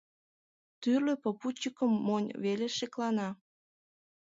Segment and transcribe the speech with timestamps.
[0.81, 3.29] Тӱрлӧ попутчикым монь веле шеклана.